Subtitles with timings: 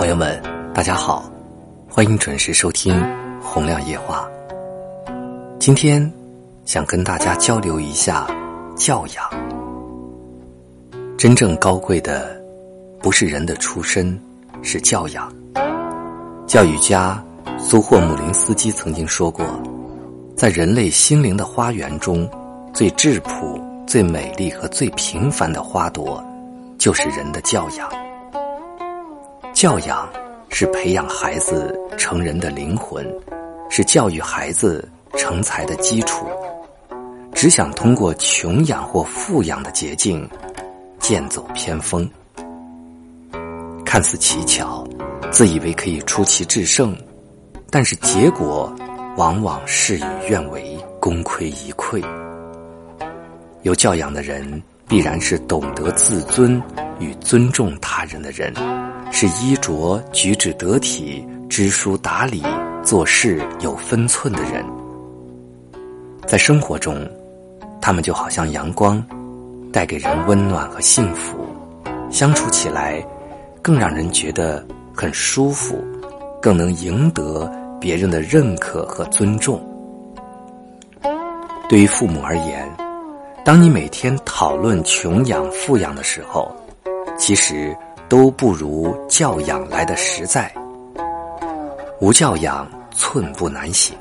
[0.00, 1.30] 朋友们，大家好，
[1.86, 2.94] 欢迎准时收听
[3.42, 4.26] 《洪亮夜话》。
[5.58, 6.10] 今天
[6.64, 8.26] 想跟大家交流一下
[8.74, 9.30] 教养。
[11.18, 12.34] 真正高贵的
[13.02, 14.18] 不是人的出身，
[14.62, 15.30] 是教养。
[16.46, 17.22] 教育家
[17.58, 19.44] 苏霍姆林斯基曾经说过，
[20.34, 22.26] 在人类心灵的花园中，
[22.72, 26.24] 最质朴、最美丽和最平凡的花朵，
[26.78, 27.86] 就是人的教养。
[29.60, 30.08] 教养
[30.48, 33.06] 是培养孩子成人的灵魂，
[33.68, 36.24] 是教育孩子成才的基础。
[37.34, 40.26] 只想通过穷养或富养的捷径，
[40.98, 42.10] 剑走偏锋，
[43.84, 44.82] 看似奇巧，
[45.30, 46.96] 自以为可以出奇制胜，
[47.68, 48.74] 但是结果
[49.18, 52.02] 往往事与愿违，功亏一篑。
[53.60, 56.60] 有教养的人，必然是懂得自尊
[56.98, 58.52] 与尊重他人的人。
[59.12, 62.42] 是衣着举止得体、知书达理、
[62.82, 64.64] 做事有分寸的人。
[66.26, 67.08] 在生活中，
[67.80, 69.04] 他们就好像阳光，
[69.72, 71.38] 带给人温暖和幸福，
[72.10, 73.04] 相处起来
[73.62, 75.76] 更让人觉得很舒服，
[76.40, 79.60] 更能赢得别人的认可和尊重。
[81.68, 82.68] 对于父母而言，
[83.50, 86.54] 当你每天讨论穷养、富养的时候，
[87.18, 87.76] 其实。
[88.08, 90.52] 都不如教养来的实在。
[92.00, 93.96] 无教养，寸步难行。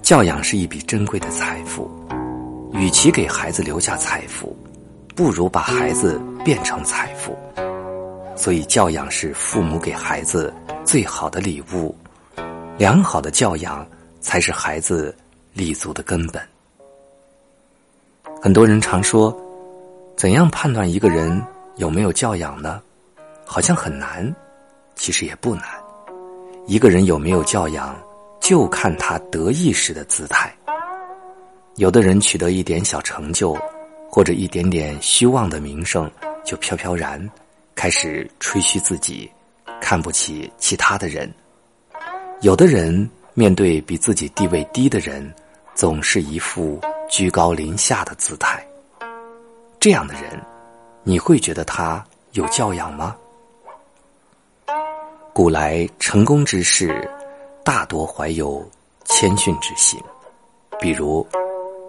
[0.00, 1.90] 教养是一笔珍贵的财富，
[2.72, 4.56] 与其给孩子留下财富，
[5.14, 7.36] 不如把孩子变成财富。
[8.34, 10.52] 所以，教养是父母给孩子
[10.84, 11.94] 最好的礼物。
[12.78, 13.86] 良好的教养
[14.20, 15.14] 才是孩子
[15.52, 16.42] 立足的根本。
[18.42, 19.36] 很多人常说，
[20.16, 21.44] 怎样判断一个人？
[21.76, 22.80] 有没有教养呢？
[23.44, 24.34] 好像很难，
[24.96, 25.64] 其实也不难。
[26.66, 27.94] 一个人有没有教养，
[28.40, 30.50] 就看他得意时的姿态。
[31.76, 33.54] 有的人取得一点小成就，
[34.08, 36.10] 或者一点点虚妄的名声，
[36.42, 37.30] 就飘飘然，
[37.74, 39.30] 开始吹嘘自己，
[39.82, 41.30] 看不起其他的人。
[42.40, 45.30] 有的人面对比自己地位低的人，
[45.74, 48.64] 总是一副居高临下的姿态。
[49.78, 50.40] 这样的人。
[51.02, 53.16] 你会觉得他有教养吗？
[55.32, 57.10] 古来成功之士，
[57.64, 58.62] 大多怀有
[59.06, 59.98] 谦逊之心，
[60.78, 61.26] 比如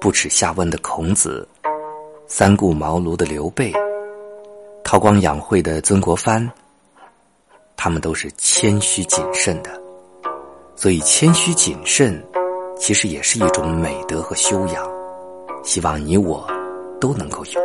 [0.00, 1.48] 不耻下问的孔子，
[2.26, 3.72] 三顾茅庐的刘备，
[4.82, 6.50] 韬光养晦的曾国藩，
[7.76, 9.80] 他们都是谦虚谨慎的。
[10.74, 12.20] 所以，谦虚谨慎
[12.78, 14.88] 其实也是一种美德和修养，
[15.64, 16.46] 希望你我
[17.00, 17.60] 都能够有。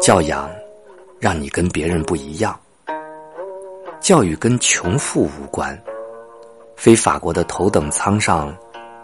[0.00, 0.48] 教养，
[1.18, 2.58] 让你跟别人不一样。
[4.00, 5.80] 教育跟穷富无关，
[6.76, 8.54] 非法国的头等舱上，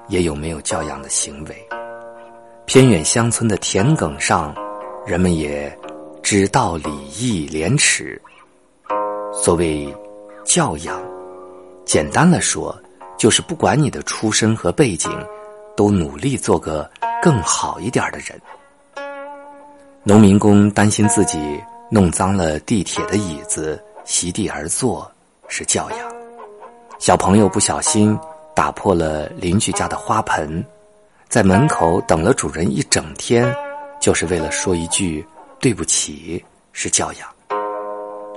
[0.08, 1.54] 也有没有教养的行为；
[2.66, 4.54] 偏远乡村的田埂上，
[5.06, 5.76] 人们也
[6.22, 8.20] 知道礼义廉耻。
[9.32, 9.92] 所谓
[10.44, 11.00] 教养，
[11.84, 12.76] 简单的说，
[13.18, 15.10] 就是不管你的出身和背景，
[15.76, 16.88] 都努力做个
[17.20, 18.40] 更好一点的人。
[20.04, 25.10] 农民工担心自己弄脏了地铁的椅子，席地而坐
[25.48, 26.08] 是教养；
[27.00, 28.16] 小朋友不小心
[28.54, 30.64] 打破了邻居家的花盆，
[31.28, 33.52] 在门口等了主人一整天，
[34.00, 35.26] 就是为了说一句
[35.58, 36.42] 对不起
[36.72, 37.28] 是教养；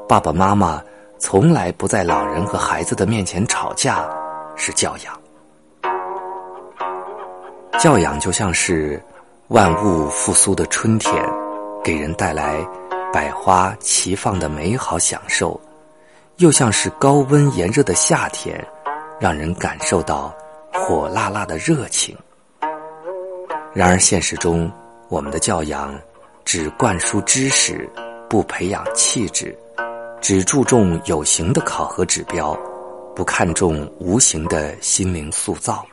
[0.10, 0.82] 爸爸妈妈
[1.20, 4.10] 从来不在老人和孩子的面前吵架
[4.56, 5.20] 是教养。
[7.80, 9.02] 教养就像是
[9.48, 11.24] 万物复苏的春天。
[11.84, 12.64] 给人带来
[13.12, 15.60] 百花齐放的美好享受，
[16.36, 18.64] 又像是高温炎热的夏天，
[19.20, 20.32] 让人感受到
[20.72, 22.16] 火辣辣的热情。
[23.74, 24.72] 然而现实中，
[25.10, 26.00] 我们的教养
[26.46, 27.90] 只灌输知识，
[28.30, 29.48] 不培养气质；
[30.22, 32.56] 只注重有形的考核指标，
[33.16, 35.86] 不看重无形的心灵塑造。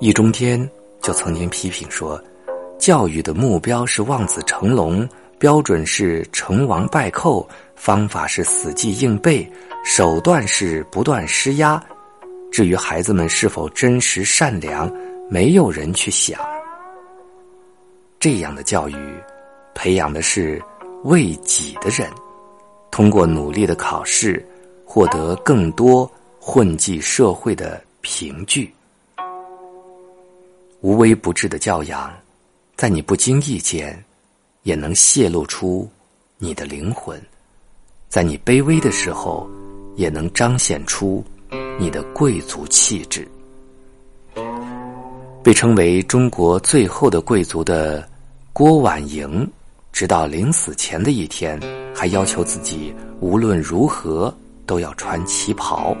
[0.00, 0.68] 易中天
[1.00, 2.22] 就曾经批评说。
[2.78, 9.48] 教育的目标是望子成龙，标准是成王败寇，方法是死记硬背，
[9.84, 11.80] 手段是不断施压。
[12.50, 14.92] 至于孩子们是否真实善良，
[15.30, 16.40] 没有人去想。
[18.18, 18.96] 这样的教育，
[19.76, 20.60] 培养的是
[21.04, 22.10] 为己的人，
[22.90, 24.44] 通过努力的考试，
[24.94, 28.70] 获得更多混迹社会的凭据。
[30.82, 32.12] 无微不至的教养。
[32.76, 34.04] 在你不经意间，
[34.64, 35.88] 也能泄露出
[36.36, 37.18] 你的灵魂，
[38.10, 39.48] 在你卑微的时候，
[39.96, 41.24] 也能彰显出
[41.80, 43.26] 你的贵族气质。
[45.42, 48.06] 被称为中国最后的贵族的
[48.52, 49.50] 郭婉莹，
[49.90, 51.58] 直到临死前的一天，
[51.94, 54.34] 还要求自己无论如何
[54.66, 55.96] 都要穿旗袍。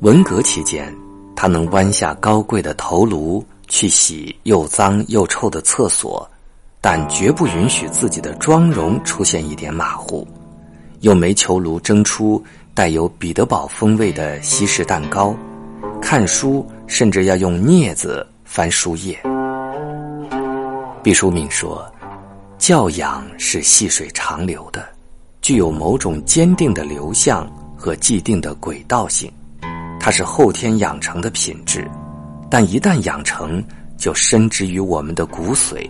[0.00, 0.94] 文革期间，
[1.34, 6.28] 他能弯下高贵的头颅去洗又脏又臭的厕所，
[6.80, 10.26] 但绝不允许自己的妆容出现一点马虎。
[11.00, 12.42] 用煤球炉蒸出
[12.74, 15.34] 带有彼得堡风味的西式蛋糕，
[16.00, 19.18] 看书甚至要用镊子翻书页。
[21.02, 21.84] 毕淑敏说
[22.58, 24.88] ：“教养是细水长流的，
[25.48, 29.32] 具有某种坚定的流向和既定的轨道性。
[29.98, 31.90] 它是后天养成的品质，
[32.50, 33.64] 但一旦养成，
[33.96, 35.88] 就深植于我们的骨髓。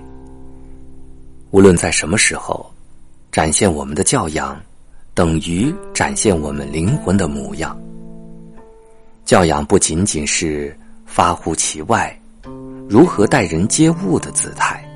[1.50, 2.72] 无论在什么时候，
[3.32, 4.56] 展现我们的教养。”
[5.12, 7.76] 等于展现我们灵魂的模样。
[9.24, 10.72] 教养不仅仅是
[11.04, 12.16] 发乎其外，
[12.88, 14.88] 如何待人接物的姿态，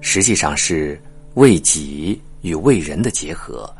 [0.00, 1.00] 实际上是
[1.34, 3.72] 为己与为人的结合。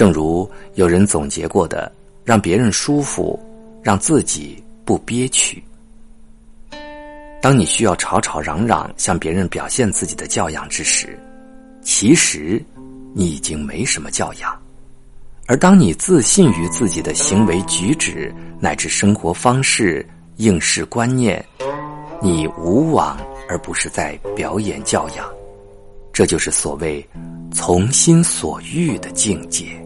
[0.00, 1.92] 正如有人总结过的
[2.24, 3.38] ：“让别人舒服，
[3.82, 5.62] 让自己不憋屈。”
[7.42, 11.18] 当你需要吵吵嚷嚷向别人表现自己的教养之时，
[11.82, 12.64] 其实
[13.12, 14.58] 你已经没什么教养。
[15.46, 21.44] 而当你自信于自己的行为举止乃至生活方式、应试观念，
[22.22, 23.18] 你无往
[23.50, 25.30] 而不是在表演教养，
[26.10, 27.06] 这就是所谓
[27.52, 29.78] 从心所欲的境界。